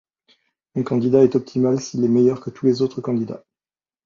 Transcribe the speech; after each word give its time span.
Un 0.73 0.81
candidat 0.81 1.23
est 1.23 1.35
optimal 1.35 1.79
s'il 1.79 2.03
est 2.03 2.07
meilleur 2.07 2.41
que 2.41 2.49
tous 2.49 2.65
les 2.65 2.81
autres 2.81 3.01
candidats. 3.01 3.43